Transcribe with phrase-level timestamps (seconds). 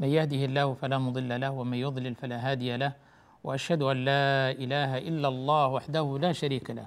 [0.00, 2.92] من يهده الله فلا مضل له ومن يضلل فلا هادي له
[3.44, 6.86] وأشهد أن لا إله إلا الله وحده لا شريك له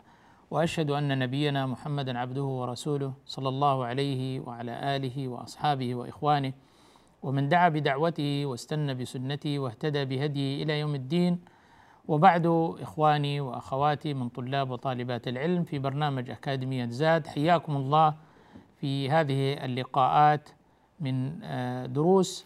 [0.52, 6.54] وأشهد أن نبينا محمدا عبده ورسوله صلى الله عليه وعلى آله وأصحابه وإخوانه
[7.24, 11.40] ومن دعا بدعوته واستنى بسنته واهتدى بهديه إلى يوم الدين.
[12.08, 12.46] وبعد
[12.82, 18.14] إخواني وأخواتي من طلاب وطالبات العلم في برنامج أكاديمية زاد حياكم الله
[18.80, 20.50] في هذه اللقاءات
[21.00, 22.46] من آه، دروس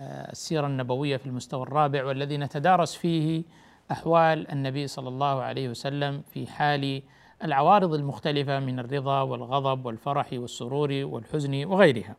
[0.00, 3.42] السيرة النبوية في المستوى الرابع والذي نتدارس فيه
[3.90, 7.02] أحوال النبي صلى الله عليه وسلم في حال
[7.44, 12.16] العوارض المختلفة من الرضا والغضب والفرح والسرور والحزن وغيرها.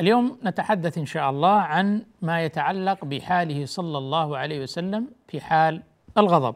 [0.00, 5.82] اليوم نتحدث إن شاء الله عن ما يتعلق بحاله صلى الله عليه وسلم في حال
[6.18, 6.54] الغضب.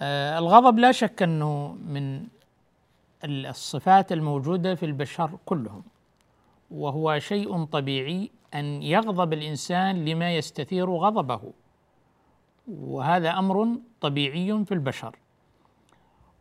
[0.00, 2.26] آه الغضب لا شك أنه من
[3.24, 5.82] الصفات الموجودة في البشر كلهم
[6.70, 11.40] وهو شيء طبيعي أن يغضب الإنسان لما يستثير غضبه.
[12.68, 13.68] وهذا أمر
[14.00, 15.16] طبيعي في البشر.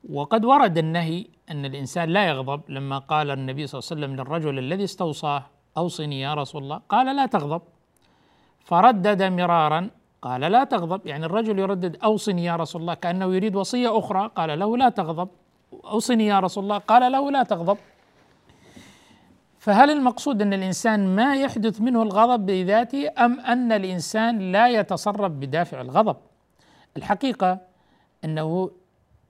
[0.10, 4.60] وقد ورد النهي أن الإنسان لا يغضب لما قال النبي صلى الله عليه وسلم للرجل
[4.60, 5.44] الذي استوصاه
[5.78, 7.62] أوصني يا رسول الله قال لا تغضب.
[8.66, 9.90] فردد مرارا
[10.22, 11.08] قال لا تغضب.
[11.08, 15.30] يعني الرجل يردد أوصني يا رسول الله كأنه يريد وصية أخرى قال له لا تغضب.
[15.86, 17.78] أوصني يا رسول الله قال له لا تغضب.
[19.70, 25.82] فهل المقصود أن الإنسان ما يحدث منه الغضب بذاته أم أن الإنسان لا يتصرف بدافع
[25.82, 26.16] الغضب؟
[26.98, 27.62] الحقيقة
[28.26, 28.72] أنه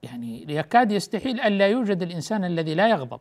[0.03, 3.19] يعني يكاد يستحيل ألا يوجد الإنسان الذي لا يغضب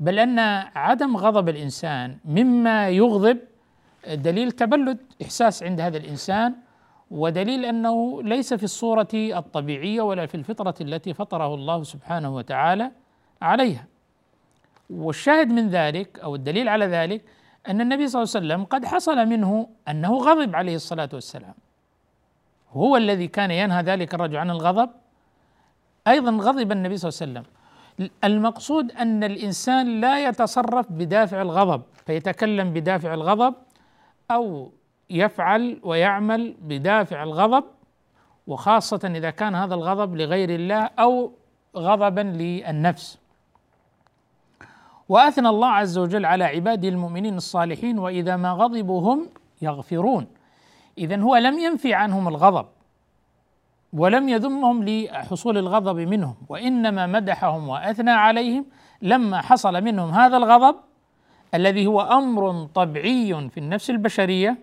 [0.00, 0.38] بل أن
[0.74, 3.38] عدم غضب الإنسان مما يغضب
[4.14, 6.54] دليل تبلد إحساس عند هذا الإنسان
[7.10, 12.90] ودليل أنه ليس في الصورة الطبيعية ولا في الفطرة التي فطره الله سبحانه وتعالى
[13.42, 13.89] عليها.
[14.90, 17.24] والشاهد من ذلك أو الدليل على ذلك
[17.68, 21.54] أن النبي صلى الله عليه وسلم قد حصل منه أنه غضب عليه الصلاة والسلام.
[22.72, 24.90] هو الذي كان ينهى ذلك الرجل عن الغضب
[26.08, 27.60] أيضا غضب النبي صلى الله عليه وسلم.
[28.24, 33.54] المقصود أن الإنسان لا يتصرف بدافع الغضب فيتكلم بدافع الغضب
[34.30, 34.72] أو
[35.10, 37.64] يفعل ويعمل بدافع الغضب
[38.46, 41.32] وخاصة إذا كان هذا الغضب لغير الله أو
[41.76, 43.18] غضبا للنفس.
[45.10, 49.28] وأثنى الله عز وجل على عباده المؤمنين الصالحين وإذا ما غضبوا هم
[49.62, 50.26] يغفرون.
[50.98, 52.66] اذا هو لم ينفي عنهم الغضب
[53.92, 58.66] ولم يذمهم لحصول الغضب منهم وإنما مدحهم وأثنى عليهم
[59.02, 60.76] لما حصل منهم هذا الغضب
[61.54, 64.58] الذي هو أمر طبيعي في النفس البشرية.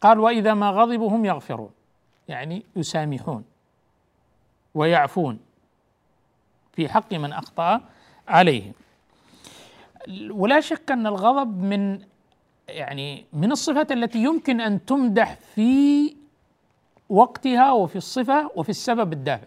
[0.00, 1.70] قال وإذا ما غضبوا هم يغفرون
[2.28, 3.44] يعني يسامحون
[4.74, 5.38] ويعفون.
[6.72, 7.80] في حق من أخطأ
[8.32, 8.72] عليهم
[10.30, 11.98] ولا شك أن الغضب من
[12.68, 16.14] يعني من الصفات التي يمكن أن تمدح في
[17.08, 19.46] وقتها وفي الصفة وفي السبب الدافع.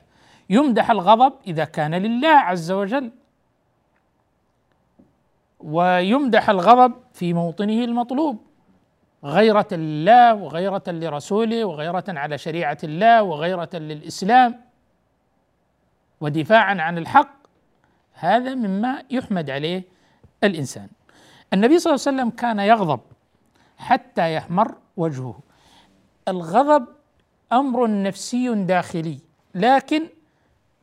[0.49, 3.11] يمدح الغضب إذا كان لله عز وجل.
[5.59, 8.41] ويمدح الغضب في موطنه المطلوب.
[9.23, 14.61] غيرة لله وغيرة لرسوله وغيرة على شريعة الله وغيرة للإسلام.
[16.21, 17.44] ودفاعا عن الحق.
[18.15, 19.83] هذا مما يحمد عليه
[20.43, 20.87] الإنسان.
[21.53, 22.99] النبي صلى الله عليه وسلم كان يغضب
[23.77, 25.39] حتى يحمر وجهه.
[26.27, 26.85] الغضب
[27.53, 29.19] أمر نفسي داخلي
[29.55, 30.07] لكن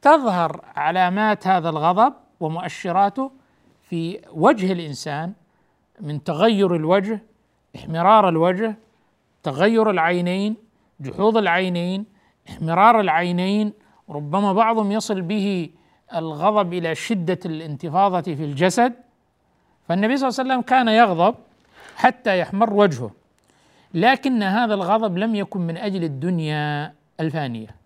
[0.02, 3.30] تظهر علامات هذا الغضب ومؤشراته
[3.82, 5.32] في وجه الإنسان
[6.00, 7.22] من تغير الوجه
[7.76, 8.76] احمرار الوجه
[9.42, 10.56] تغير العينين
[11.00, 12.04] جحوظ العينين
[12.48, 13.72] احمرار العينين.
[14.08, 15.70] ربما بعضهم يصل به
[16.18, 18.92] الغضب إلى شدة الانتفاضة في الجسد
[19.88, 21.34] فالنبي صلى الله عليه وسلم كان يغضب
[21.96, 23.10] حتى يحمر وجهه
[23.94, 27.76] لكن هذا الغضب لم يكن من أجل الدنيا الفانية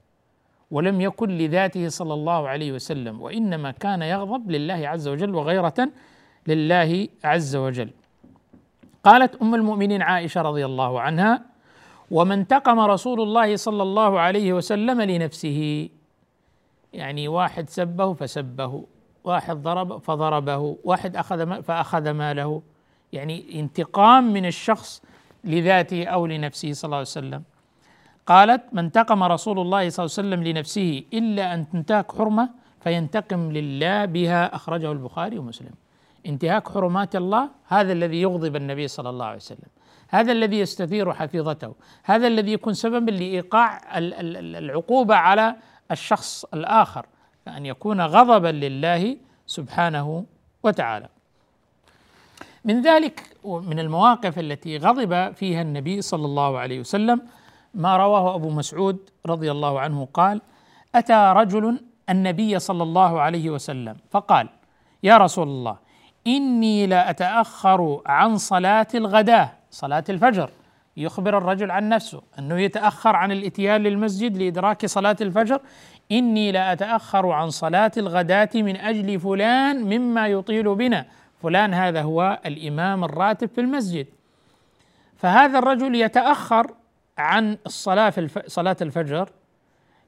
[0.71, 5.89] ولم يكن لذاته صلى الله عليه وسلم وإنما كان يغضب لله عز وجل وغيرة
[6.47, 7.91] لله عز وجل.
[9.05, 11.43] قالت أم المؤمنين عائشة رضي الله عنها
[12.11, 15.89] وما انتقم رسول الله صلى الله عليه وسلم لنفسه
[16.97, 18.85] يعني واحد سبه فسبه
[19.25, 22.63] واحد ضرب فضربه واحد أخذ فأخذ ماله.
[23.13, 25.03] يعني انتقام من الشخص
[25.45, 27.43] لذاته أو لنفسه صلى الله عليه وسلم.
[28.27, 32.51] قالت ما انتقم رسول الله صلى الله عليه وسلم لنفسه إلا أن تنتهك حرمة
[32.81, 34.55] فينتقم لله بها.
[34.55, 35.75] أخرجه البخاري ومسلم.
[36.27, 39.71] انتهاك حرمات الله هذا الذي يغضب النبي صلى الله عليه وسلم.
[40.09, 41.75] هذا الذي يستثير حفيظته.
[42.05, 45.57] هذا الذي يكون سببا لإيقاع العقوبة على
[45.91, 47.07] الشخص الآخر
[47.49, 49.17] ان يكون غضبا لله
[49.47, 50.25] سبحانه
[50.63, 51.09] وتعالى.
[52.65, 57.21] من ذلك من المواقف التي غضب فيها النبي صلى الله عليه وسلم
[57.75, 60.43] ما رواه أبو مسعود رضي الله عنه قال
[60.95, 61.81] أتى رجل
[62.11, 64.49] النبي صلى الله عليه وسلم فقال
[65.03, 65.77] يا رسول الله
[66.27, 70.51] إني لا أتأخر عن صلاة الغداة صلاة الفجر.
[70.97, 75.61] يخبر الرجل عن نفسه أنه يتأخر عن الإتيان للمسجد لإدراك صلاة الفجر
[76.13, 81.07] إني لا أتأخر عن صلاة الغداة من أجل فلان مما يطيل بنا.
[81.43, 84.07] فلان هذا هو الإمام الراتب في المسجد.
[85.17, 86.75] فهذا الرجل يتأخر
[87.19, 88.39] عن الصلاة في الف...
[88.47, 89.29] صلاة الفجر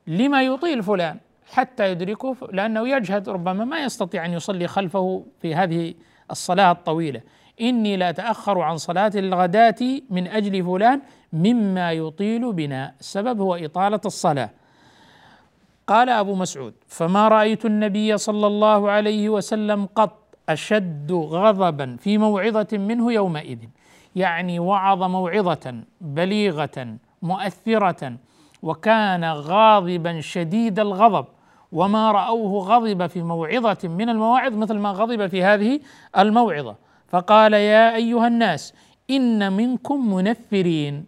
[0.06, 1.18] لما يطيل فلان
[1.52, 5.94] حتى يدركه لأنه يجهد ربما ما يستطيع أن يصلي خلفه في هذه
[6.30, 7.20] الصلاة الطويلة.
[7.60, 11.00] إني لا أتأخر عن صلاة الغداة من أجل فلان
[11.32, 12.94] مما يطيل بنا.
[13.00, 14.50] السبب هو إطالة الصلاة.
[15.86, 22.68] قال أبو مسعود فما رأيت النبي صلى الله عليه وسلم قط أشد غضبا في موعظة
[22.72, 23.58] منه يومئذ
[24.16, 28.16] يعني وعظ موعظة بليغة مؤثرة
[28.62, 31.26] وكان غاضبا شديد الغضب
[31.72, 35.80] وما رأوه غضب في موعظة من المواعظ مثل ما غضب في هذه
[36.18, 36.76] الموعظة.
[37.08, 38.74] فقال يا أيها الناس
[39.10, 41.06] إن منكم منفرين.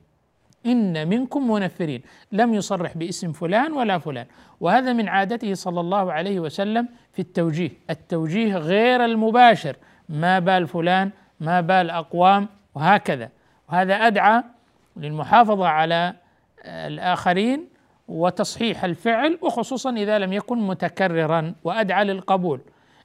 [0.67, 2.02] إن منكم منفرين.
[2.32, 4.26] لم يصرح باسم فلان ولا فلان.
[4.61, 7.70] وهذا من عادته صلى الله عليه وسلم في التوجيه.
[7.91, 9.76] التوجيه غير المباشر.
[10.08, 11.11] ما بال فلان
[11.41, 13.29] ما بال أقوام وهكذا.
[13.69, 14.43] وهذا أدعى
[14.96, 16.14] للمحافظة على
[16.64, 17.69] الآخرين
[18.08, 22.61] وتصحيح الفعل وخصوصا إذا لم يكن متكررا وأدعى للقبول.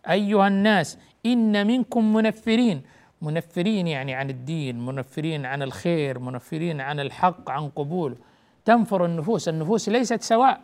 [0.10, 2.82] أيها الناس إن منكم منفرين.
[3.22, 8.18] منفرين يعني عن الدين منفرين عن الخير منفرين عن الحق عن قبول.
[8.66, 9.50] تنفر النفوس.
[9.50, 10.62] النفوس ليست سواء.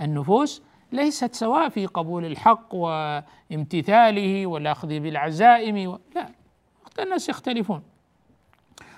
[0.00, 5.98] النفوس ليست سواء في قبول الحق وامتثاله والأخذ بالعزائم و...
[6.14, 6.28] لا.
[7.00, 7.82] الناس يختلفون.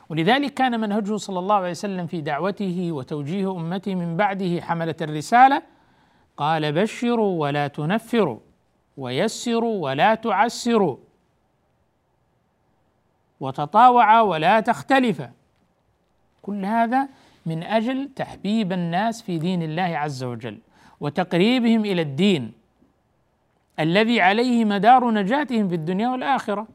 [0.09, 5.63] ولذلك كان منهجه صلى الله عليه وسلم في دعوته وتوجيه أمته من بعده حملة الرسالة.
[6.37, 8.39] قال بشروا ولا تنفروا.
[8.97, 10.97] ويسروا ولا تعسروا.
[13.41, 15.33] وتطاوعا ولا تختلفا
[16.43, 17.09] كل هذا
[17.47, 20.59] من أجل تحبيب الناس في دين الله عز وجل
[21.01, 22.53] وتقريبهم إلى الدين
[23.81, 26.67] الذي عليه مدار نجاتهم في الدنيا والآخرة.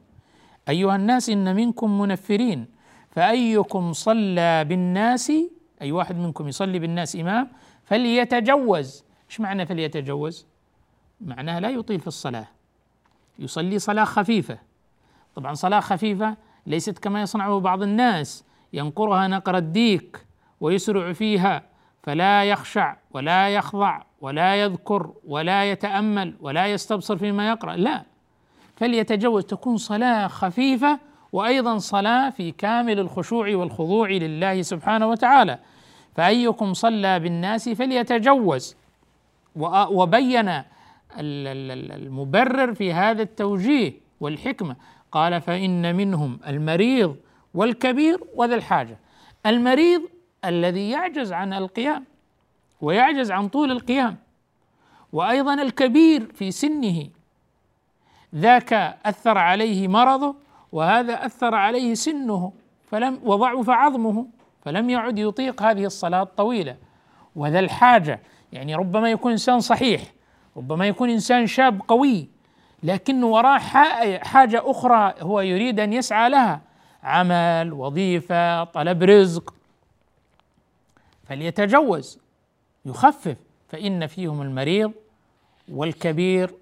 [0.69, 2.65] أيها الناس إن منكم منفرين
[3.11, 5.31] فأيكم صلى بالناس
[5.81, 7.47] أي واحد منكم يصلي بالناس إمام
[7.85, 9.03] فليتجوز.
[9.29, 10.45] إيش معنى فليتجوز؟
[11.21, 12.47] معناها لا يطيل في الصلاة.
[13.39, 14.57] يصلي صلاة خفيفة.
[15.35, 16.35] طبعا صلاة خفيفة
[16.67, 18.43] ليست كما يصنعه بعض الناس.
[18.73, 20.25] ينقرها نقر الديك
[20.61, 21.63] ويسرع فيها.
[22.03, 27.75] فلا يخشع ولا يخضع ولا يذكر ولا يتأمل ولا يستبصر فيما يقرأ.
[27.75, 28.03] لا.
[28.75, 29.43] فليتجوز.
[29.45, 30.99] تكون صلاة خفيفة
[31.31, 35.59] وأيضا صلاة في كامل الخشوع والخضوع لله سبحانه وتعالى.
[36.15, 38.75] فأيكم صلى بالناس فليتجوز.
[39.89, 40.63] وبين
[41.17, 44.75] المبرر في هذا التوجيه والحكمة.
[45.11, 47.15] قال فإن منهم المريض
[47.53, 48.99] والكبير وذا الحاجة.
[49.45, 50.01] المريض
[50.45, 52.05] الذي يعجز عن القيام
[52.81, 54.17] ويعجز عن طول القيام
[55.13, 57.07] وأيضا الكبير في سنه
[58.35, 58.73] ذاك
[59.05, 60.35] أثر عليه مرضه
[60.71, 62.53] وهذا أثر عليه سنه
[62.91, 64.27] فلم وضعف عظمه
[64.65, 66.75] فلم يعد يطيق هذه الصلاة الطويلة.
[67.35, 68.19] وذا الحاجة
[68.53, 70.01] يعني ربما يكون إنسان صحيح
[70.57, 72.29] ربما يكون إنسان شاب قوي
[72.83, 73.57] لكن وراه
[74.17, 76.61] حاجة أخرى هو يريد أن يسعى لها
[77.03, 79.53] عمل وظيفة طلب رزق.
[81.23, 82.19] فليتجوز
[82.85, 83.37] يخفف
[83.69, 84.91] فإن فيهم المريض
[85.69, 86.55] والكبير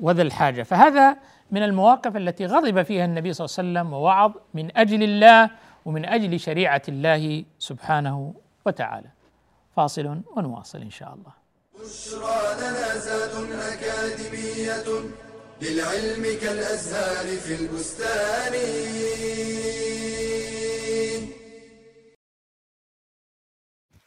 [0.00, 0.62] وذا الحاجة.
[0.62, 1.16] فهذا
[1.50, 5.50] من المواقف التي غضب فيها النبي صلى الله عليه وسلم ووعظ من أجل الله
[5.84, 8.34] ومن أجل شريعة الله سبحانه
[8.66, 9.08] وتعالى.
[9.76, 11.43] فاصل ونواصل إن شاء الله.
[11.84, 14.84] بشرى لنا زاد أكاديمية
[15.62, 18.52] للعلم كالأزهار في البستان.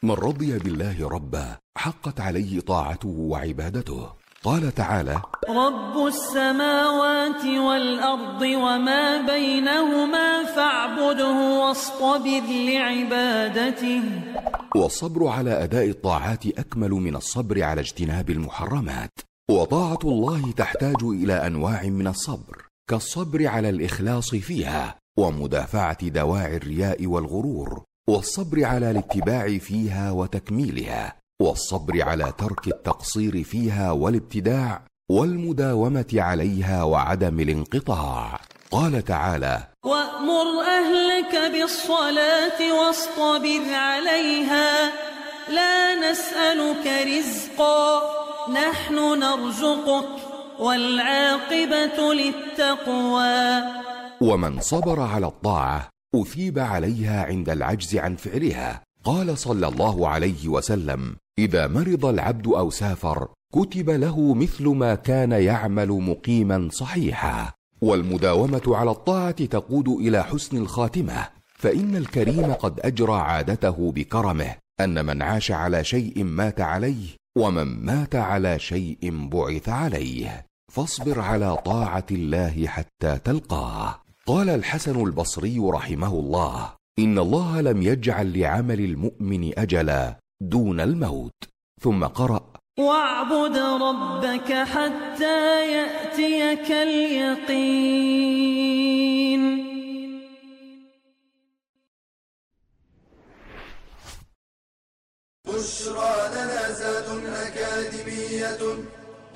[0.02, 4.12] من رضي بالله ربا حقت عليه طاعته وعبادته.
[4.44, 14.02] قال تعالى رب السماوات والأرض وما بينهما فاعبده واصطبر لعبادته.
[14.76, 19.10] والصبر على أداء الطاعات أكمل من الصبر على اجتناب المحرمات.
[19.50, 27.82] وطاعة الله تحتاج إلى أنواع من الصبر كالصبر على الإخلاص فيها ومدافعة دواعي الرياء والغرور
[28.08, 38.40] والصبر على الاتباع فيها وتكميلها والصبر على ترك التقصير فيها والابتداع والمداومة عليها وعدم الانقطاع.
[38.70, 44.92] قال تعالى وأمر أهلك بالصلاة واصطبر عليها.
[45.48, 48.02] لا نسألك رزقا
[48.52, 50.08] نحن نرزقك
[50.58, 53.62] والعاقبة للتقوى.
[54.20, 58.82] ومن صبر على الطاعة أثيب عليها عند العجز عن فعلها.
[59.04, 65.32] قال صلى الله عليه وسلم إذا مرض العبد أو سافر كتب له مثل ما كان
[65.32, 67.57] يعمل مقيما صحيحا.
[67.80, 75.22] والمداومة على الطاعة تقود إلى حسن الخاتمة فإن الكريم قد أجرى عادته بكرمه أن من
[75.22, 77.06] عاش على شيء مات عليه
[77.38, 80.46] ومن مات على شيء بعث عليه.
[80.72, 84.02] فاصبر على طاعة الله حتى تلقاه.
[84.26, 91.44] قال الحسن البصري رحمه الله إن الله لم يجعل لعمل المؤمن أجلا دون الموت.
[91.80, 97.98] ثم قرأ واعبد ربك حتى يأتيك اليقين.
[105.46, 107.08] بشرى لنا زاد
[107.46, 108.62] أكاديمية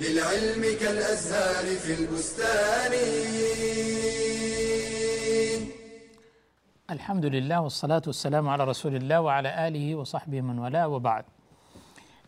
[0.01, 2.93] للعلم كالأزهار في البستان.
[6.89, 11.25] الحمد لله والصلاة والسلام على رسول الله وعلى آله وصحبه من والاه وبعد.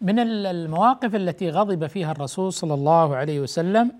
[0.01, 3.91] من ال- المواقف التي غضب فيها الرسول صلى الله عليه وسلم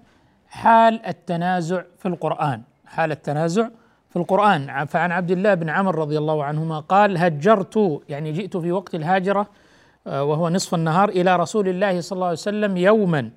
[0.48, 2.62] حال التنازع في القرآن.
[2.86, 3.70] حال التنازع
[4.10, 4.86] في القرآن.
[4.86, 9.48] فعن عبد الله بن عمرو رضي الله عنهما قال هجرت يعني جئت في وقت الهاجرة
[10.08, 13.30] آه، وهو نصف النهار إلى رسول الله صلى الله عليه وسلم يوما.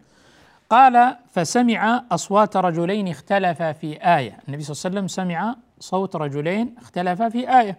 [0.70, 4.38] قال فسمع أصوات رجلين اختلفا في آية.
[4.48, 7.78] النبي صلى الله عليه وسلم سمع صوت رجلين اختلفا في آية.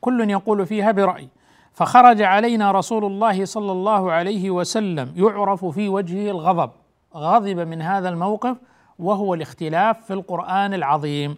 [0.00, 1.28] كل يقول فيها برأي.
[1.76, 6.70] فخرج علينا رسول الله صلى الله عليه وسلم يعرف في وجهه الغضب
[7.14, 8.56] غضب من هذا الموقف
[8.98, 11.36] وهو الاختلاف في القرآن العظيم.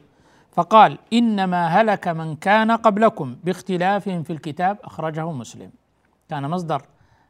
[0.53, 5.71] فقال إنما هلك من كان قبلكم باختلافهم في الكتاب أخرجه مسلم.
[6.31, 6.83] كان مصدر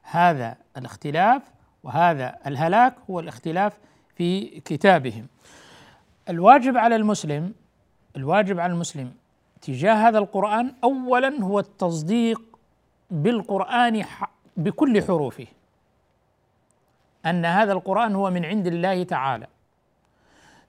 [0.03, 1.43] هذا الاختلاف
[1.83, 3.73] وهذا الهلاك هو الاختلاف
[4.17, 5.27] في كتابهم.
[6.29, 7.53] الواجب على المسلم
[8.17, 9.13] الواجب على المسلم
[9.63, 12.48] تجاه هذا القرآن أولا هو التصديق
[13.11, 14.05] بالقرآن
[14.57, 15.47] بكل حروفه.
[17.27, 19.47] أن هذا القرآن هو من عند الله تعالى.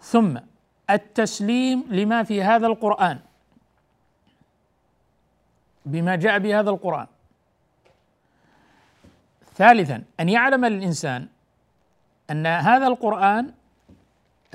[0.02, 0.38] ثم
[0.90, 3.20] التسليم لما في هذا القرآن.
[5.86, 7.08] بما جاء بهذا القرآن.
[9.56, 11.28] ثالثا أن يعلم الإنسان
[12.32, 13.52] أن هذا القرآن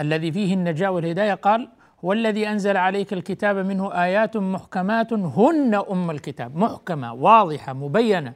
[0.00, 1.68] الذي فيه النجاة والهداية قال
[2.04, 6.56] هو الذي أنزل عليك الكتاب منه آيات محكمات هن أم الكتاب.
[6.56, 8.32] محكمة واضحة مبينة.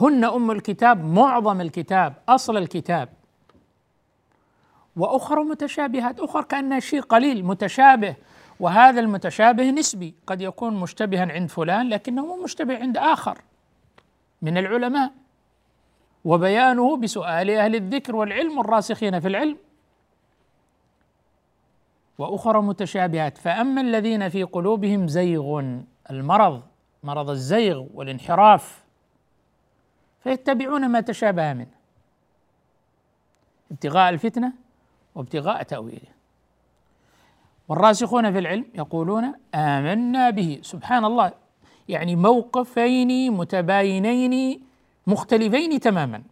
[0.00, 3.08] هن أم الكتاب معظم الكتاب أصل الكتاب.
[4.96, 8.14] وأخرى متشابهات أخرى كأنها شيء قليل متشابه.
[8.60, 10.14] وهذا المتشابه نسبي.
[10.26, 13.38] قد يكون مشتبها عند فلان لكنه مو مشتبه عند آخر.
[14.42, 15.12] من العلماء.
[16.24, 19.56] وبيانه بسؤال أهل الذكر والعلم الراسخين في العلم.
[22.18, 23.38] وأخرى متشابهات.
[23.38, 25.62] فأما الذين في قلوبهم زيغ
[26.10, 26.62] المرض
[27.02, 28.84] مرض الزيغ والانحراف
[30.20, 31.78] فيتبعون ما تشابه منه
[33.70, 34.52] ابتغاء الفتنة
[35.14, 36.18] وابتغاء تأويله.
[37.68, 40.60] والراسخون في العلم يقولون آمنا به.
[40.62, 41.32] سبحان الله
[41.88, 44.62] يعني موقفين متباينين
[45.06, 46.22] مختلفين تماما.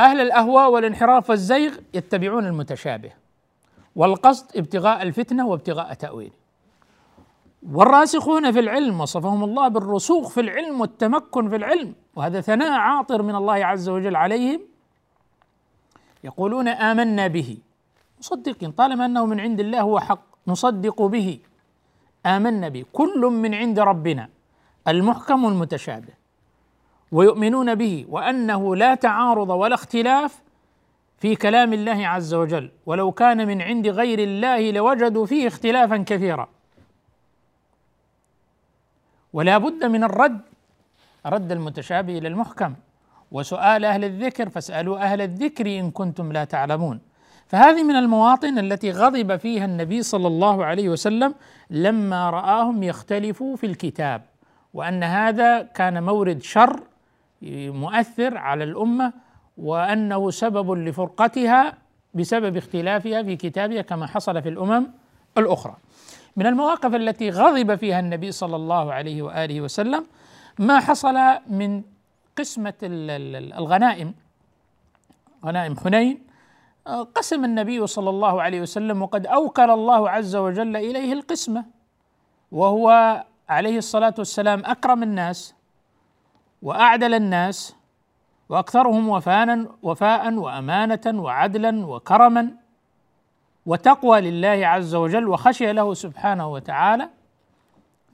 [0.00, 3.12] أهل الأهواء والانحراف والزيغ يتبعون المتشابه.
[3.98, 6.38] والقصد ابتغاء الفتنة وابتغاء تأويله.
[7.72, 13.34] والراسخون في العلم وصفهم الله بالرسوخ في العلم والتمكن في العلم وهذا ثناء عاطر من
[13.34, 14.60] الله عز وجل عليهم
[16.24, 17.58] يقولون آمنا به.
[18.18, 21.38] مصدقين طالما أنه من عند الله هو حق نصدق به.
[22.26, 24.28] آمنا به كل من عند ربنا
[24.88, 26.14] المحكم المتشابه.
[27.12, 30.42] ويؤمنون به وأنه لا تعارض ولا اختلاف
[31.18, 36.48] في كلام الله عز وجل ولو كان من عند غير الله لوجدوا فيه اختلافا كثيرا.
[39.32, 40.40] ولا بد من الرد
[41.26, 42.74] رد المتشابه إلى المحكم.
[43.32, 47.00] وسؤال أهل الذكر فاسألوا أهل الذكر إن كنتم لا تعلمون.
[47.46, 51.34] فهذه من المواطن التي غضب فيها النبي صلى الله عليه وسلم
[51.70, 54.22] لما رآهم يختلفوا في الكتاب
[54.74, 56.80] وأن هذا كان مورد شر
[57.82, 59.12] مؤثر على الأمة
[59.58, 61.74] وأنه سبب لفرقتها
[62.14, 64.86] بسبب اختلافها في كتابها كما حصل في الأمم
[65.38, 65.76] الأخرى.
[66.36, 70.06] من المواقف التي غضب فيها النبي صلى الله عليه وآله وسلم
[70.58, 71.14] ما حصل
[71.46, 71.82] من
[72.38, 74.14] قسمة الغنائم
[75.44, 76.22] غنائم حنين
[77.14, 81.64] قسم النبي صلى الله عليه وسلم وقد أوكل الله عز وجل إليه القسمة
[82.52, 82.88] وهو
[83.48, 85.54] عليه الصلاة والسلام أكرم الناس
[86.62, 87.74] وأعدل الناس
[88.48, 92.50] وأكثرهم وفانا وفاء وأمانة وعدلا وكرما
[93.66, 97.08] وتقوى لله عز وجل وخشيه له سبحانه وتعالى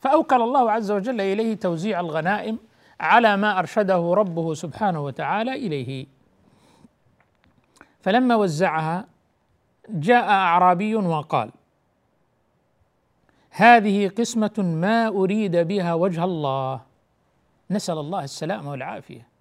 [0.00, 2.58] فأوكل الله عز وجل إليه توزيع الغنائم
[3.00, 6.06] على ما أرشده ربه سبحانه وتعالى إليه.
[8.02, 9.04] فلما وزعها
[9.88, 11.50] جاء أعرابي وقال
[13.50, 16.80] هذه قسمة ما أريد بها وجه الله
[17.70, 19.33] نسأل الله السلامة والعافية.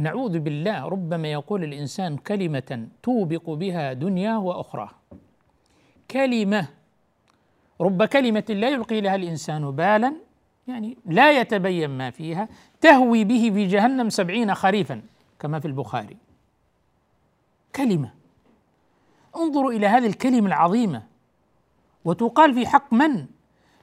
[0.00, 4.90] نعوذ بالله ربما يقول الإنسان كلمة توبق بها دنياه واخراه
[6.10, 6.68] كلمة
[7.80, 10.12] رب كلمة لا يلقي لها الإنسان بالا
[10.68, 12.48] يعني لا يتبين ما فيها
[12.80, 15.02] تهوي به في جهنم سبعين خريفا
[15.38, 16.16] كما في البخاري.
[17.76, 18.12] كلمة.
[19.36, 21.02] انظروا إلى هذه الكلمة العظيمة.
[22.04, 23.26] وتقال في حق من؟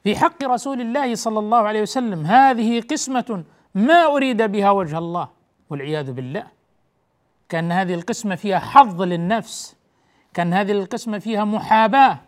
[0.03, 2.25] في حق رسول الله صلى الله عليه وسلم.
[2.25, 3.43] هذه قسمة
[3.75, 5.36] ما أريد بها وجه الله.
[5.69, 6.43] والعياذ بالله.
[7.49, 9.75] كأن هذه القسمة فيها حظ للنفس.
[10.33, 12.19] كأن هذه القسمة فيها محاباة.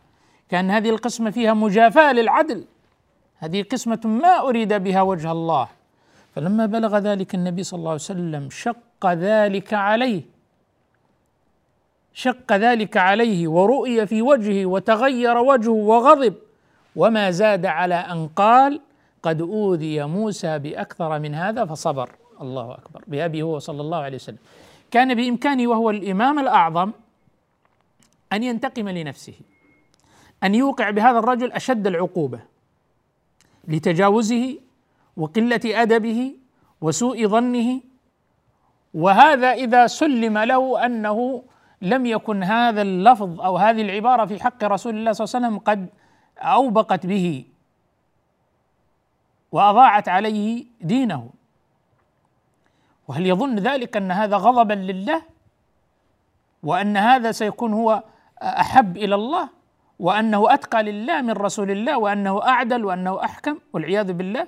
[0.49, 2.65] كأن هذه القسمة فيها مجافاة للعدل.
[3.38, 5.67] هذه قسمة ما أريد بها وجه الله.
[6.36, 10.21] فلما بلغ ذلك النبي صلى الله عليه وسلم شق ذلك عليه.
[12.13, 16.36] شق ذلك عليه ورؤي في وجهه وتغير وجهه وغضب.
[16.95, 18.82] وما زاد على أن قال
[19.23, 22.10] قد أوذي موسى بأكثر من هذا فصبر.
[22.41, 24.38] الله أكبر بابي هو صلى الله عليه وسلم.
[24.91, 26.91] كان بإمكانه وهو الإمام الأعظم
[28.34, 29.34] أن ينتقم لنفسه
[30.43, 32.39] أن يوقع بهذا الرجل أشد العقوبة
[33.67, 34.58] لتجاوزه
[35.17, 36.36] وقلة أدبه
[36.82, 37.82] وسوء ظنه.
[38.93, 41.43] وهذا إذا سلم له أنه
[41.82, 45.60] لم يكن هذا اللفظ أو هذه العبارة في حق رسول الله صلى الله عليه وسلم
[45.60, 45.89] قد
[46.38, 47.45] أوبقت به
[49.52, 51.30] وأضاعت عليه دينه.
[53.10, 55.22] وهل يظن ذلك أن هذا غضبا لله؟
[56.63, 58.04] وأن هذا سيكون هو
[58.41, 59.50] أحب إلى الله؟
[60.00, 64.48] وأنه أتقى لله من رسول الله؟ وأنه أعدل؟ وأنه أحكم؟ والعياذ بالله.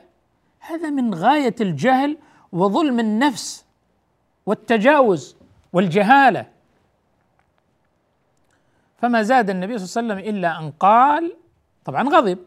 [0.59, 2.17] هذا من غاية الجهل
[2.51, 3.65] وظلم النفس
[4.45, 5.35] والتجاوز
[5.73, 6.45] والجهالة.
[8.97, 11.33] فما زاد النبي صلى الله عليه وسلم إلا أن قال
[11.85, 12.37] طبعا غضب.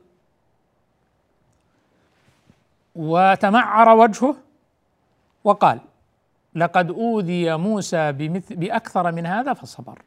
[2.97, 4.37] وتمعر وجهه
[5.45, 5.81] وقال
[6.55, 10.03] لقد أوذي موسى بمثل بأكثر من هذا فصبر.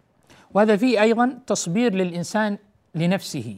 [0.54, 2.58] وهذا فيه أيضا تصبير للإنسان
[2.96, 3.58] لنفسه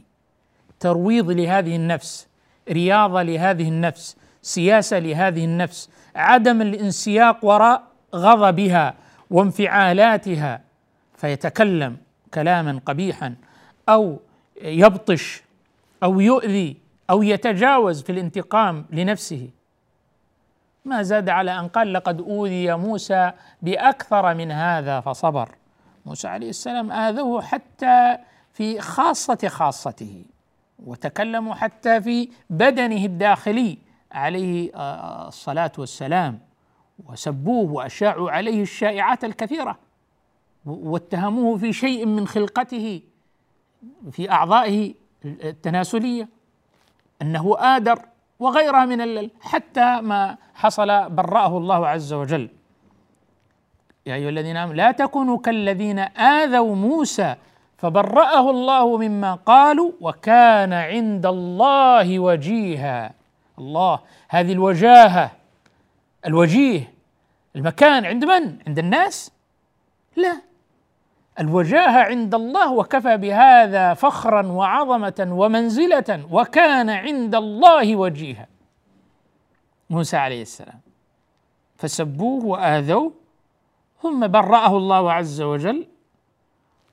[0.79, 2.27] ترويض لهذه النفس
[2.69, 7.83] رياضة لهذه النفس سياسة لهذه النفس عدم الانسياق وراء
[8.15, 8.93] غضبها
[9.29, 10.61] وانفعالاتها.
[11.17, 11.97] فيتكلم
[12.33, 13.35] كلاما قبيحا
[13.89, 14.19] أو
[14.61, 15.43] يبطش
[16.03, 16.77] أو يؤذي
[17.09, 19.49] أو يتجاوز في الانتقام لنفسه.
[20.85, 25.49] ما زاد على أن قال لقد أوذي موسى بأكثر من هذا فصبر.
[26.05, 28.17] موسى عليه السلام آذوه حتى
[28.53, 30.25] في خاصة خاصته
[30.85, 33.77] وتكلموا حتى في بدنه الداخلي
[34.11, 36.39] عليه آه، الصلاة والسلام
[37.05, 39.77] وسبوه وأشاعوا عليه الشائعات الكثيرة
[40.65, 43.01] واتهموه في شيء من خلقته
[44.11, 44.93] في أعضائه
[45.25, 46.29] التناسلية
[47.21, 48.05] أنه آدر
[48.39, 52.49] وغيرها من حتى ما حصل برأه الله عز وجل
[54.05, 57.35] يا أيها الذين آمنوا لا تكونوا كالذين آذوا موسى
[57.77, 63.13] فبرأه الله مما قالوا وكان عند الله وجيها
[63.59, 63.99] الله
[64.29, 65.31] هذه الوجاهة
[66.25, 66.93] الوجيه
[67.55, 69.31] المكان عند من؟ عند الناس؟
[70.15, 70.48] لا
[71.39, 78.47] الوجاهه عند الله وكفى بهذا فخرا وعظمة ومنزلة وكان عند الله وجيها.
[79.89, 80.79] موسى عليه السلام.
[81.77, 83.13] فسبوه وآذوه
[84.01, 85.87] ثم برأه الله عز وجل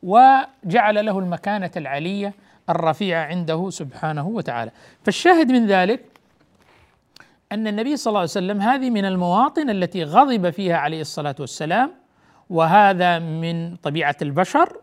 [0.03, 2.35] وجعل له المكانة العلية
[2.71, 4.71] الرفيعة عنده سبحانه وتعالى.
[5.05, 6.05] فالشاهد من ذلك
[7.53, 12.06] أن النبي صلى الله عليه وسلم هذه من المواطن التي غضب فيها عليه الصلاة والسلام
[12.51, 14.77] وهذا من طبيعة البشر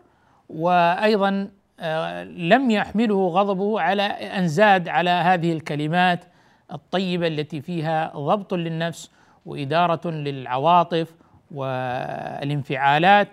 [0.49, 1.49] وأيضا
[1.79, 6.25] آه، لم يحمله غضبه على أن زاد على هذه الكلمات
[6.71, 9.11] الطيبة التي فيها ضبط للنفس
[9.45, 11.15] وإدارة للعواطف
[11.51, 13.27] والانفعالات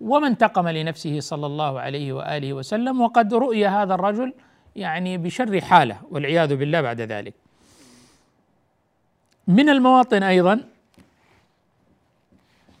[0.00, 4.32] وما انتقم لنفسه صلى الله عليه وآله وسلم وقد رؤي هذا الرجل
[4.76, 7.34] يعني بشر حالة والعياذ بالله بعد ذلك.
[9.48, 10.60] من المواطن أيضا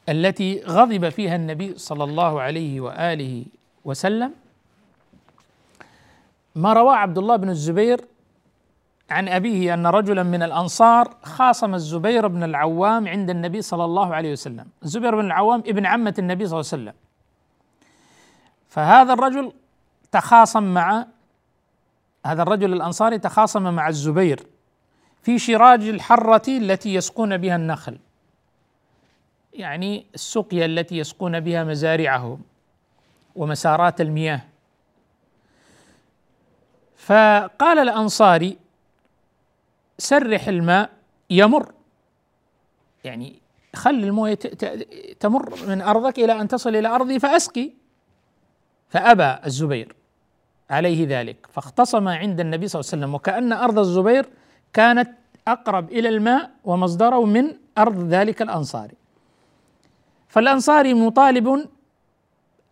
[0.08, 3.44] التي غضب فيها النبي صلى الله عليه وآله
[3.84, 4.32] وسلم
[6.54, 8.00] ما رواه عبد الله بن الزبير
[9.10, 14.32] عن أبيه أن رجلا من الأنصار خاصم الزبير بن العوام عند النبي صلى الله عليه
[14.32, 14.66] وسلم.
[14.82, 16.94] الزبير بن العوام ابن عمة النبي صلى الله عليه وسلم.
[18.68, 19.52] فهذا الرجل
[20.12, 21.06] تخاصم مع
[22.26, 24.46] هذا الرجل الأنصاري تخاصم مع الزبير
[25.22, 27.98] في شراج الحرة التي يسقون بها النخل.
[29.54, 32.40] يعني السقيا التي يسقون بها مزارعهم
[33.36, 34.40] ومسارات المياه.
[36.96, 38.58] فقال الأنصاري
[39.98, 40.90] سرح الماء
[41.30, 41.72] يمر.
[43.04, 43.38] يعني
[43.74, 44.34] خل الموية
[45.20, 47.70] تمر من أرضك إلى أن تصل إلى أرضي فأسقي.
[48.88, 49.96] فأبى الزبير
[50.70, 54.26] عليه ذلك فاختصم عند النبي صلى الله عليه وسلم وكأن أرض الزبير
[54.72, 55.10] كانت
[55.48, 59.03] أقرب إلى الماء ومصدره من أرض ذلك الأنصاري.
[60.34, 61.68] فالأنصاري مطالب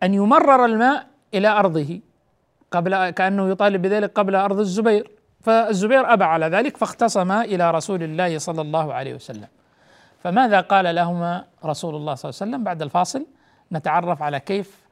[0.03, 1.99] أن يمرر الماء إلى أرضه
[2.71, 5.11] قبل كأنه يطالب بذلك قبل أرض الزبير.
[5.41, 9.47] فالزبير أبى على ذلك فاختصما إلى رسول الله صلى الله عليه وسلم.
[10.23, 13.25] فماذا قال لهما رسول الله صلى الله عليه وسلم بعد الفاصل؟
[13.71, 14.83] نتعرف على كيف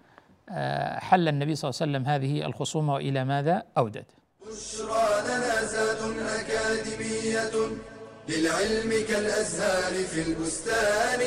[0.50, 4.06] آه، حل النبي صلى الله عليه وسلم هذه الخصومة وإلى ماذا أودت.
[4.48, 7.52] بشرى لنا أكاديمية
[8.30, 11.22] للعلم كالأزهار في البستان.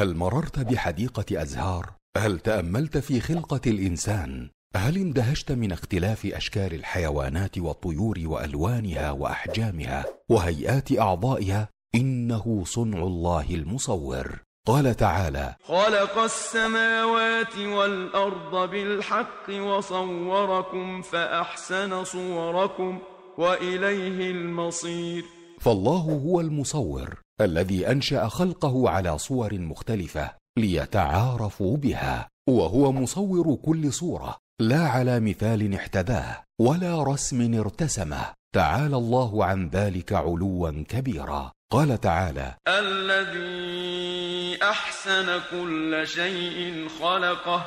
[0.00, 7.58] هل مررت بحديقة أزهار؟ هل تأملت في خلقة الإنسان؟ هل اندهشت من اختلاف أشكال الحيوانات
[7.58, 14.38] والطيور وألوانها وأحجامها وهيئات أعضائها؟ إنه صنع الله المصور.
[14.66, 22.98] قال تعالى خلق السماوات والأرض بالحق وصوركم فأحسن صوركم
[23.38, 25.24] وإليه المصير.
[25.60, 27.20] فالله هو المصور.
[27.40, 35.74] الذي أنشأ خلقه على صور مختلفة ليتعارفوا بها وهو مصور كل صورة لا على مثال
[35.74, 41.52] احتذاه ولا رسم ارتسمه تعالى الله عن ذلك علوا كبيرا.
[41.72, 47.66] قال تعالى الذي أحسن كل شيء خلقه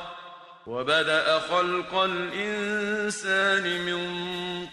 [0.66, 4.00] وبدأ خلق الإنسان من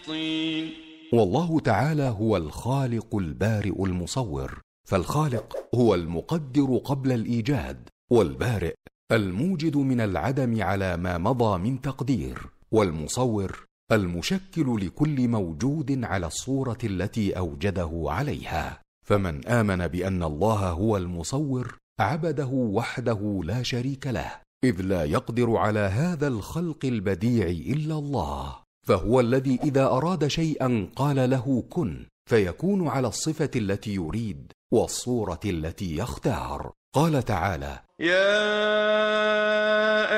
[0.06, 0.72] طين.
[1.12, 4.60] والله تعالى هو الخالق البارئ المصور.
[4.88, 8.74] فالخالق هو المقدر قبل الإيجاد والبارئ
[9.12, 12.38] الموجد من العدم على ما مضى من تقدير
[12.72, 18.82] والمصور المشكل لكل موجود على الصورة التي أوجده عليها.
[19.06, 24.32] فمن آمن بأن الله هو المصور عبده وحده لا شريك له
[24.64, 28.56] إذ لا يقدر على هذا الخلق البديع إلا الله.
[28.86, 35.96] فهو الذي إذا أراد شيئا قال له كن فيكون على الصفة التي يريد والصورة التي
[35.96, 36.72] يختار.
[36.94, 38.42] قال تعالى يا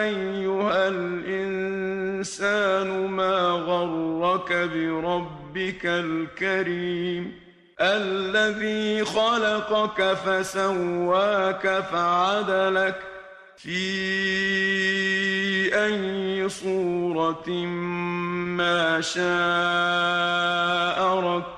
[0.04, 1.46] أيها الإنسان
[3.06, 7.32] ما غرك بربك الكريم
[7.80, 12.98] الذي خلقك فسواك فعدلك
[13.56, 13.84] في
[15.84, 17.50] أي صورة
[18.56, 19.24] ما شاء
[21.18, 21.53] ركبك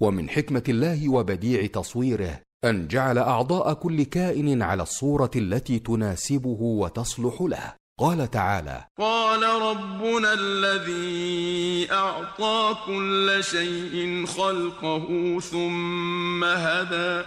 [0.00, 7.42] ومن حكمة الله وبديع تصويره أن جعل أعضاء كل كائن على الصورة التي تناسبه وتصلح
[7.42, 7.74] له.
[8.00, 15.06] قال تعالى قال ربنا الذي أعطى كل شيء خلقه
[15.40, 17.24] ثم هدى.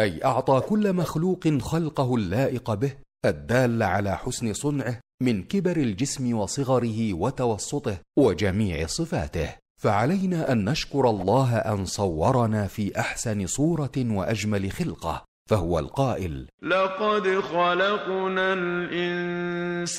[0.00, 2.92] أي أعطى كل مخلوق خلقه اللائق به
[3.24, 9.61] الدال على حسن صنعه من كبر الجسم وصغره وتوسطه وجميع صفاته.
[9.82, 18.52] فعلينا أن نشكر الله أن صورنا في أحسن صورة وأجمل خلقة فهو القائل لقد خلقنا
[18.52, 19.98] الإنسان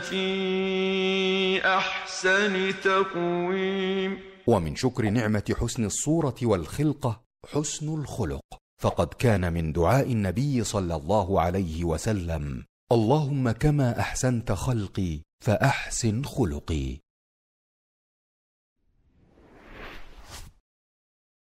[0.00, 4.18] في أحسن تقويم.
[4.46, 8.40] ومن شكر نعمة حسن الصورة والخلقة حسن الخلق.
[8.82, 17.03] فقد كان من دعاء النبي صلى الله عليه وسلم اللهم كما أحسنت خلقي فأحسن خلقي.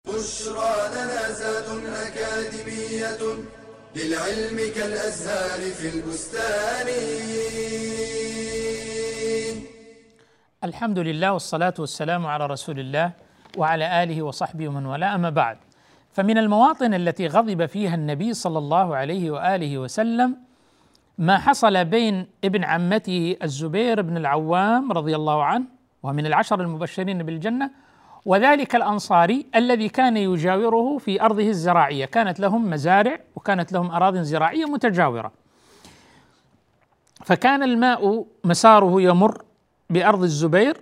[0.06, 1.68] بشرى لنا زاد
[2.06, 3.22] أكاديمية
[3.96, 6.88] للعلم كالأزهار في البستان.
[10.64, 13.10] الحمد لله والصلاة والسلام على رسول الله
[13.56, 15.14] وعلى آله وصحبه ومن والاه.
[15.14, 15.58] أما بعد
[16.12, 20.36] فمن المواطن التي غضب فيها النبي صلى الله عليه وآله وسلم
[21.18, 25.64] ما حصل بين ابن عمته الزبير بن العوام رضي الله عنه
[26.02, 27.70] ومن العشر المبشرين بالجنة
[28.26, 32.04] وذلك الأنصاري الذي كان يجاوره في أرضه الزراعية.
[32.04, 35.32] كانت لهم مزارع وكانت لهم أراضٍ زراعية متجاورة.
[37.24, 39.42] فكان الماء مساره يمر
[39.90, 40.80] بأرض الزبير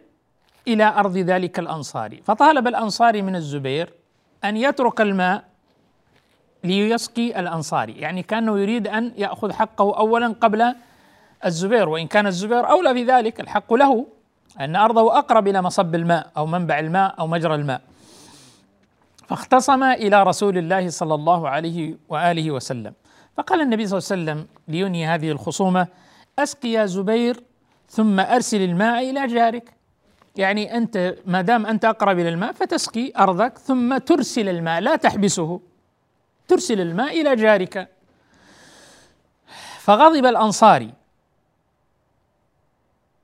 [0.69, 2.23] إلى أرض ذلك الأنصاري.
[2.25, 3.93] فطالب الأنصاري من الزبير
[4.45, 5.45] أن يترك الماء
[6.65, 7.93] ليسقي الأنصاري.
[7.93, 10.75] يعني كأنه يريد أن يأخذ حقه أولا قبل
[11.45, 14.07] الزبير وإن كان الزبير أولى بذلك الحق له.
[14.61, 17.81] أن أرضه أقرب إلى مصب الماء أو منبع الماء أو مجرى الماء.
[19.29, 22.93] فاختصم إلى رسول الله صلى الله عليه وآله وسلم.
[23.37, 25.87] فقال النبي صلى الله عليه وسلم لينهي هذه الخصومة
[26.39, 27.43] أسقي يا زبير
[27.89, 29.75] ثم أرسل الماء إلى جارك.
[30.37, 35.61] يعني أنت ما دام أنت أقرب إلى الماء فتسقي أرضك ثم ترسل الماء لا تحبسه.
[36.49, 37.89] ترسل الماء إلى جارك.
[39.79, 40.93] فغضب الأنصاري.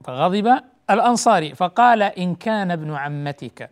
[0.05, 3.71] فغضب الأنصاري فقال إن كان ابن عمتك.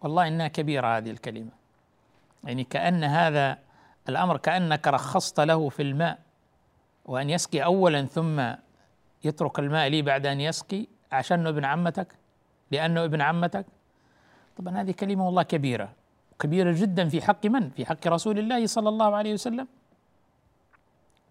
[0.00, 1.50] والله إنها كبيرة هذه الكلمة.
[2.44, 3.58] يعني كأن هذا
[4.08, 6.18] الأمر كأنك رخصت له في الماء
[7.04, 8.42] وأن يسقي أولا ثم
[9.24, 12.08] يترك الماء لي بعد أن يسقي عشان ابن عمتك؟
[12.70, 13.66] لأنه ابن عمتك؟
[14.58, 15.92] طبعا هذه كلمة والله كبيرة.
[16.38, 19.68] كبيرة جدا في حق من؟ في حق رسول الله صلى الله عليه وسلم.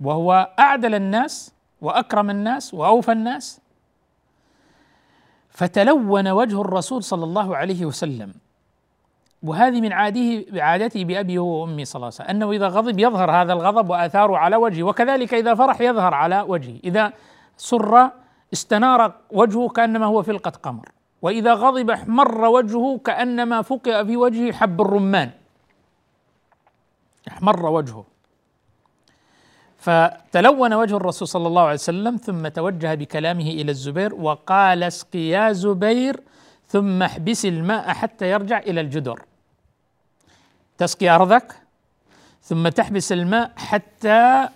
[0.01, 3.61] وهو أعدل الناس وأكرم الناس وأوفى الناس.
[5.51, 8.33] فتلون وجه الرسول صلى الله عليه وسلم.
[9.43, 13.53] وهذه من عاده عادته بأبي وأمي صلى الله عليه وسلم أنه إذا غضب يظهر هذا
[13.53, 16.77] الغضب وآثاره على وجهه وكذلك إذا فرح يظهر على وجهه.
[16.83, 17.13] إذا
[17.57, 18.09] سر
[18.53, 20.89] استنار وجهه كأنما هو فلقة قمر.
[21.21, 25.29] وإذا غضب احمر وجهه كأنما فقئ في وجهه حب الرمان.
[27.27, 28.10] احمر وجهه.
[29.81, 35.51] فتلون وجه الرسول صلى الله عليه وسلم ثم توجه بكلامه إلى الزبير وقال اسق يا
[35.51, 36.19] زبير
[36.67, 39.21] ثم احبس الماء حتى يرجع إلى الجدر.
[40.77, 41.55] تسقي أرضك؟
[42.43, 44.47] ثم تحبس الماء حتى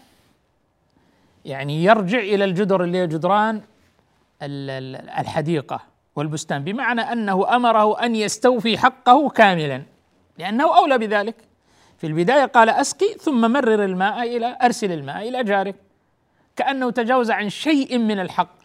[1.45, 3.61] يعني يرجع إلى الجدر اللي هي جدران
[4.41, 5.79] الحديقة
[6.15, 9.83] والبستان بمعنى أنه أمره أن يستوفي حقه كاملا
[10.37, 11.35] لأنه أولى بذلك.
[12.05, 15.75] في البداية قال أسقي ثم مرر الماء إلى أرسل الماء إلى جارك
[16.55, 18.55] كأنه تجاوز عن شيء من الحق.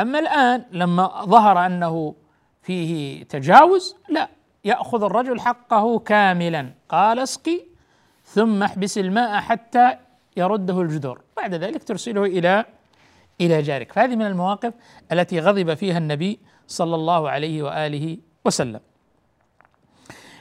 [0.00, 2.14] أما الآن لما ظهر أنه
[2.62, 4.28] فيه تجاوز لا
[4.64, 6.70] يأخذ الرجل حقه كاملا.
[6.88, 7.60] قال أسقي
[8.24, 9.96] ثم احبس الماء حتى
[10.36, 12.64] يرده الجدر بعد ذلك ترسله إلى
[13.40, 13.92] إلى جارك.
[13.92, 14.74] فهذه من المواقف
[15.12, 18.80] التي غضب فيها النبي صلى الله عليه وآله وسلم.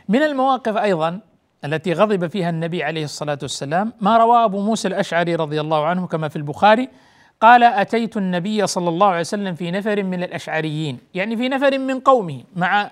[0.10, 1.33] من المواقف أيضا
[1.66, 6.08] التي غضب فيها النبي عليه الصلاة والسلام ما روى أبو موسى الأشعري رضي الله عنه
[6.08, 6.90] كما في البخاري؟
[7.42, 12.00] قال أتيت النبي صلى الله عليه وسلم في نفر من الأشعريين يعني في نفر من
[12.00, 12.92] قومه مع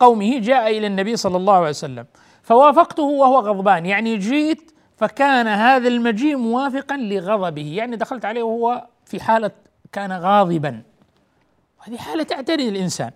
[0.00, 2.06] قومه جاء إلى النبي صلى الله عليه وسلم
[2.42, 9.20] فوافقته وهو غضبان يعني جيت فكان هذا المجيء موافقا لغضبه يعني دخلت عليه وهو في
[9.20, 9.50] حالة
[9.92, 10.82] كان غاضبا.
[11.78, 13.10] هذه حالة تعتري الإنسان.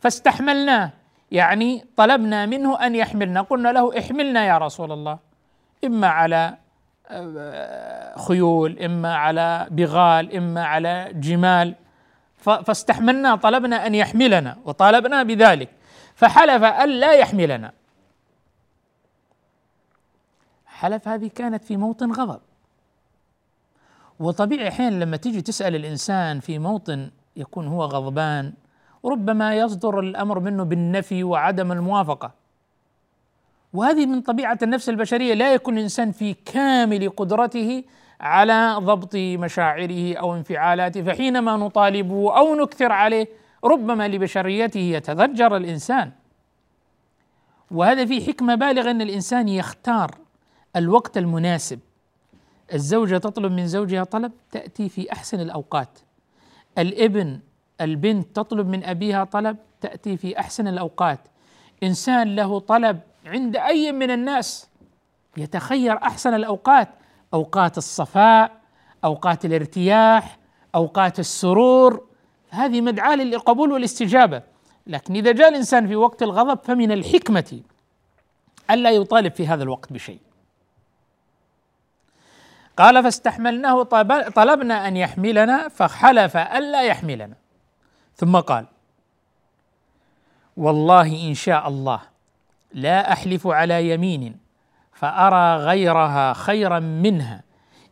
[0.00, 0.90] فاستحملناه.
[1.30, 3.42] يعني طلبنا منه أن يحملنا.
[3.42, 5.18] قلنا له احملنا يا رسول الله.
[5.84, 6.56] إما على
[7.08, 11.74] آه، خيول إما على بغال إما على جمال.
[12.36, 15.70] فاستحملنا طلبنا أن يحملنا وطالبنا بذلك.
[16.14, 17.72] فحلف أن لا يحملنا.
[20.66, 22.40] حلف هذه كانت في موطن غضب.
[24.20, 28.52] وطبيعي أحيانا لما تيجي تسأل الإنسان في موطن يكون هو غضبان
[29.04, 32.32] ربما يصدر الأمر منه بالنفي وعدم الموافقة.
[33.72, 37.84] وهذه من طبيعة النفس البشرية لا يكون الإنسان في كامل قدرته
[38.20, 43.26] على ضبط مشاعره أو انفعالاته فحينما نطالبه أو نكثر عليه
[43.64, 46.12] ربما لبشريته يتضجر الإنسان.
[47.70, 50.10] وهذا في حكمة بالغة أن الإنسان يختار
[50.76, 51.78] الوقت المناسب.
[52.72, 55.98] الزوجة تطلب من زوجها طلب تأتي في أحسن الأوقات.
[56.78, 57.40] الإبن
[57.80, 61.20] البنت تطلب من أبيها طلب تأتي في أحسن الأوقات.
[61.82, 64.68] إنسان له طلب عند أي من الناس
[65.36, 66.88] يتخير أحسن الأوقات
[67.34, 68.52] أوقات الصفاء
[69.04, 70.38] أوقات الارتياح
[70.74, 72.06] أوقات السرور.
[72.50, 74.42] هذه مدعاة للقبول والاستجابة.
[74.86, 77.60] لكن إذا جاء الإنسان في وقت الغضب فمن الحكمة
[78.70, 80.20] ألا يطالب في هذا الوقت بشيء.
[82.76, 83.82] قال فاستحملناه
[84.34, 87.34] طلبنا أن يحملنا فحلف ألا يحملنا.
[88.16, 88.66] ثم قال
[90.56, 92.00] والله إن شاء الله
[92.72, 94.38] لا أحلف على يمين
[94.92, 97.42] فأرى غيرها خيرا منها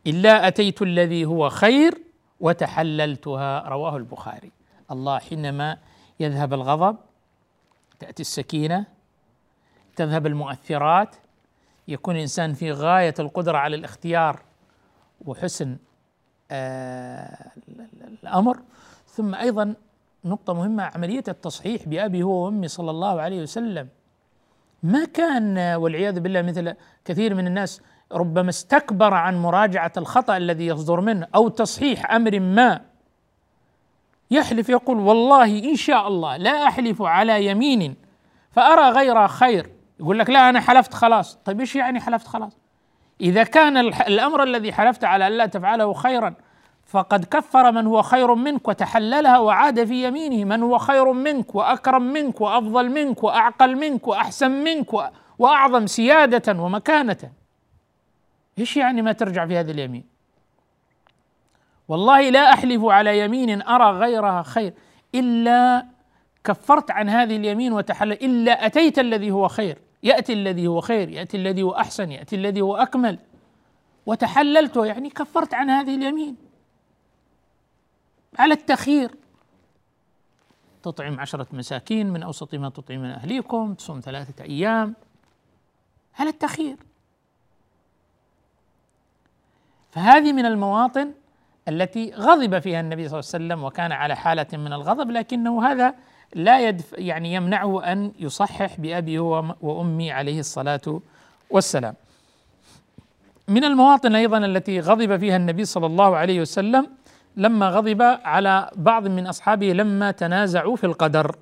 [0.07, 2.03] إلا أتيت الذي هو خير
[2.41, 3.69] وتحللتها.
[3.69, 4.53] رواه البخاري.
[4.91, 5.79] الله حينما
[6.21, 6.97] يذهب الغضب
[8.01, 8.87] تأتي السكينة
[9.97, 11.17] تذهب المؤثرات
[11.89, 14.43] يكون الإنسان في غاية القدرة على الاختيار
[15.27, 15.77] وحسن
[16.51, 17.51] آه
[18.23, 18.59] الأمر
[19.07, 19.75] ثم أيضا
[20.25, 23.89] نقطة مهمة عملية التصحيح بأبي هو وأمي صلى الله عليه وسلم.
[24.83, 27.83] ما كان والعياذ بالله مثل كثير من الناس
[28.13, 32.81] ربما استكبر عن مراجعة الخطأ الذي يصدر منه أو تصحيح أمر ما.
[34.31, 37.97] يحلف يقول والله إن شاء الله لا أحلف على يمين
[38.51, 39.71] فأرى غيرها خير.
[40.01, 41.39] يقول لك لا أنا حلفت خلاص.
[41.45, 42.57] طيب إيش يعني حلفت خلاص؟
[43.21, 46.35] إذا كان الأمر الذي حلفت على ألا تفعله خيرا
[46.87, 50.45] فقد كفر من هو خير منك وتحللها وعاد في يمينه.
[50.45, 54.93] من هو خير منك وأكرم منك وأفضل منك وأعقل منك وأحسن منك
[55.39, 57.33] وأعظم سيادة ومكانة.
[58.59, 60.05] إيش يعني ما ترجع في هذه اليمين؟
[61.89, 64.73] والله لا أحلف على يمين أرى غيرها خير.
[65.15, 65.87] إلا
[66.45, 68.13] كفرت عن هذه اليمين وتحلل.
[68.13, 69.79] إلا أتيت الذي هو خير.
[70.03, 71.09] يأتي الذي هو خير.
[71.09, 72.13] يأتي الذي هو أحسن.
[72.13, 73.19] يأتي الذي هو أكمل.
[74.07, 76.44] وتحللته يعني كفرت عن هذه اليمين.
[78.39, 79.11] على التخيير.
[80.83, 84.95] تطعم عشرة مساكين من أوسط ما تطعمون أهليكم تصوم ثلاثة أيام.
[86.19, 86.77] على التخيير.
[89.91, 91.13] فهذه من المواطن
[91.69, 95.95] التي غضب فيها النبي صلى الله عليه وسلم وكان على حالة من الغضب لكنه هذا
[96.35, 101.01] لا يدف يعني يمنعه أن يصحح بأبي وأمي عليه الصلاة
[101.51, 101.95] والسلام.
[103.49, 106.87] من المواطن أيضا التي غضب فيها النبي صلى الله عليه وسلم
[107.37, 111.37] لما غضب على بعض من أصحابه لما تنازعوا في القدر.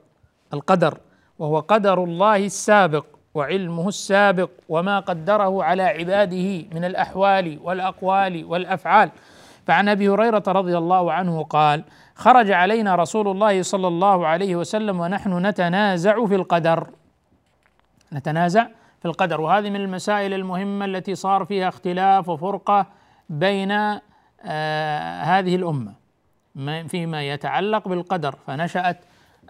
[0.55, 0.99] القدر
[1.39, 9.11] وهو قدر الله السابق وعلمه السابق وما قدره على عباده من الأحوال والأقوال والأفعال.
[9.67, 15.01] فعن أبي هريرة رضي الله عنه قال خرج علينا رسول الله صلى الله عليه وسلم
[15.01, 16.89] ونحن نتنازع في القدر.
[18.13, 18.67] نتنازع
[19.01, 19.41] في القدر.
[19.41, 22.87] وهذه من المسائل المهمة التي صار فيها اختلاف وفرقة
[23.29, 23.99] بين
[25.23, 25.95] هذه الأمة
[26.89, 28.99] فيما يتعلق بالقدر فنشأت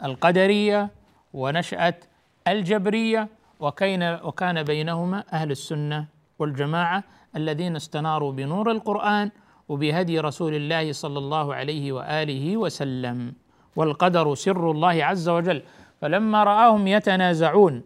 [0.04, 0.90] القدرية
[1.32, 2.04] ونشأت
[2.48, 3.28] الجبرية
[3.60, 6.06] وكان وكان بينهما أهل السنة
[6.38, 7.04] والجماعة
[7.36, 9.30] الذين استناروا بنور القرآن
[9.68, 13.32] وبهدي رسول الله صلى الله عليه وآله وسلم.
[13.76, 15.62] والقدر سر الله عز وجل.
[16.00, 17.82] فلما رآهم يتنازعون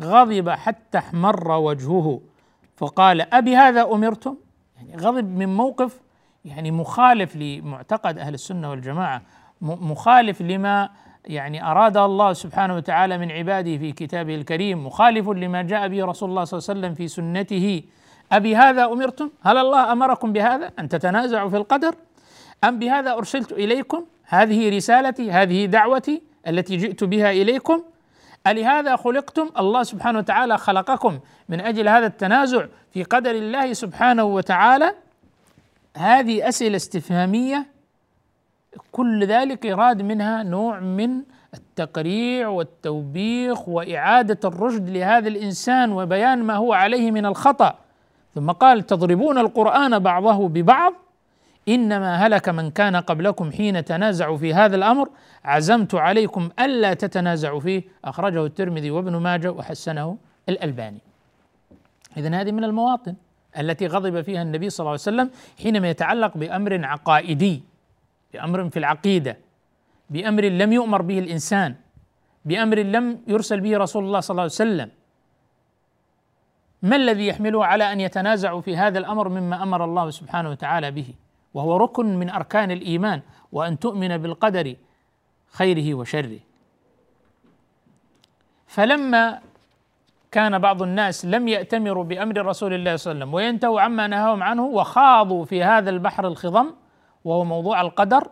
[0.00, 2.20] غضب حتى احمر وجهه
[2.76, 4.36] فقال أبي هذا أمرتم؟
[4.76, 6.00] يعني غضب من موقف
[6.44, 9.22] يعني مخالف لمعتقد أهل السنة والجماعة
[9.60, 10.88] مخالف لما
[11.24, 16.30] يعني أراد الله سبحانه وتعالى من عباده في كتابه الكريم مخالف لما جاء به رسول
[16.30, 17.82] الله صلى الله عليه وسلم في سنته.
[18.32, 21.94] أبي هذا أمرتم؟ هل الله أمركم بهذا أن تتنازعوا في القدر؟
[22.64, 27.82] أم بهذا أرسلت إليكم؟ هذه رسالتي هذه دعوتي التي جئت بها إليكم.
[28.46, 31.18] ألهذا خلقتم؟ الله سبحانه وتعالى خلقكم.
[31.48, 34.94] من أجل هذا التنازع في قدر الله سبحانه وتعالى
[35.96, 37.66] هذه أسئلة استفهامية.
[38.92, 41.22] كل ذلك يراد منها نوع من
[41.54, 47.78] التقريع والتوبيخ وإعادة الرشد لهذا الإنسان وبيان ما هو عليه من الخطأ.
[48.34, 50.92] ثم قال تضربون القرآن بعضه ببعض
[51.68, 55.08] إنما هلك من كان قبلكم حين تنازعوا في هذا الأمر.
[55.44, 57.82] عزمت عليكم ألا تتنازعوا فيه.
[58.04, 60.16] أخرجه الترمذي وابن ماجه وحسنه
[60.48, 60.98] الألباني.
[62.16, 63.14] اذا هذه من المواطن.
[63.58, 65.30] التي غضب فيها النبي صلى الله عليه وسلم
[65.62, 67.62] حينما يتعلق بأمر عقائدي
[68.32, 69.38] بأمر في العقيدة
[70.10, 71.74] بأمر لم يؤمر به الإنسان
[72.44, 74.90] بأمر لم يرسل به رسول الله صلى الله عليه وسلم.
[76.82, 81.14] ما الذي يحمله على أن يتنازعوا في هذا الأمر مما أمر الله سبحانه وتعالى به؟
[81.54, 83.20] وهو ركن من أركان الإيمان
[83.52, 84.76] وأن تؤمن بالقدر
[85.52, 86.38] خيره وشره.
[88.66, 89.40] فلما
[90.32, 94.42] كان بعض الناس لم يأتمروا بأمر رسول الله صلى الله عليه وسلم وينتهوا عما نهاهم
[94.42, 96.74] عنه وخاضوا في هذا البحر الخضم
[97.24, 98.28] وهو موضوع القدر.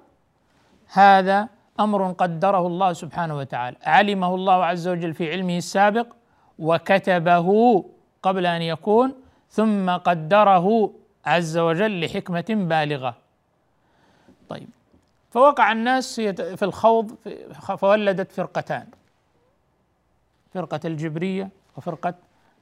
[0.93, 1.49] هذا
[1.81, 3.77] أمر قدره الله سبحانه وتعالى.
[3.83, 6.07] علمه الله عز وجل في علمه السابق
[6.59, 7.85] وكتبه
[8.23, 9.15] قبل أن يكون
[9.51, 10.91] ثم قدره
[11.27, 13.17] عز وجل لحكمة بالغة.
[14.49, 14.69] طيب
[15.31, 17.15] فوقع الناس في الخوض
[17.79, 18.87] فولدت فرقتان.
[20.55, 22.15] فرقة الجبرية وفرقة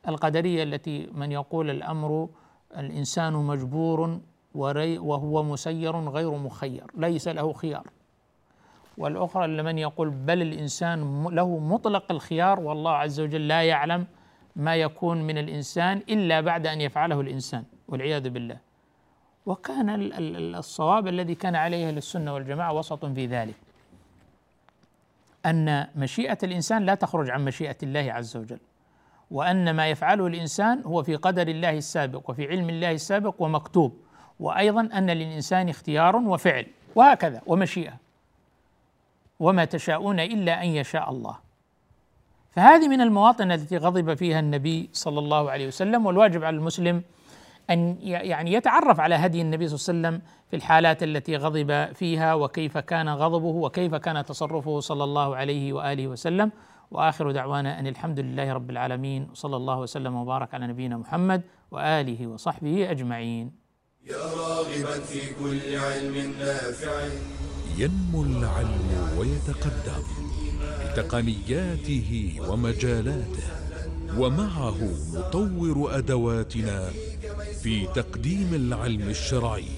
[0.09, 2.29] القدرية التي من يقول الأمر
[2.77, 4.21] الإنسان مجبور
[4.55, 7.87] وهو مسير غير مخير ليس له خيار.
[8.99, 14.07] والأخرى لمن يقول بل الإنسان له مطلق الخيار والله عز وجل لا يعلم
[14.57, 18.59] ما يكون من الإنسان إلا بعد أن يفعله الإنسان والعياذ بالله.
[19.47, 20.11] وكان
[20.55, 23.55] الصواب الذي كان عليه السنة والجماعة وسط في ذلك
[25.47, 28.59] أن مشيئة الإنسان لا تخرج عن مشيئة الله عز وجل.
[29.31, 33.97] وأن ما يفعله الإنسان هو في قدر الله السابق وفي علم الله السابق ومكتوب.
[34.41, 36.67] وأيضا أن للإنسان اختيار وفعل.
[36.95, 37.93] وهكذا ومشيئة.
[39.41, 41.37] وما تشاءون إلا أن يشاء الله.
[42.51, 47.03] فهذه من المواطن التي غضب فيها النبي صلى الله عليه وسلم والواجب على المسلم
[47.71, 52.35] أن يعني يتعرف على هدي النبي صلى الله عليه وسلم في الحالات التي غضب فيها
[52.35, 56.53] وكيف كان غضبه وكيف كان تصرفه صلى الله عليه وآله وسلم.
[56.91, 62.27] وآخر دعوانا أن الحمد لله رب العالمين وصلى الله وسلم وبارك على نبينا محمد وآله
[62.27, 63.53] وصحبه أجمعين.
[64.07, 67.09] يا راغبا في كل علم نافع.
[67.79, 70.03] ينمو العلم ويتقدم
[70.85, 73.49] بتقنياته ومجالاته
[74.19, 74.79] ومعه
[75.15, 76.91] نطور أدواتنا
[77.63, 79.69] في تقديم العلم الشرعي.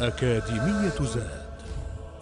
[0.00, 1.45] أكاديمية زاد.